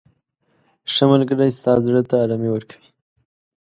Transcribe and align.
•ښه 0.93 1.03
ملګری 1.11 1.49
ستا 1.57 1.73
زړه 1.85 2.01
ته 2.09 2.15
ارامي 2.23 2.49
ورکوي. 2.51 2.89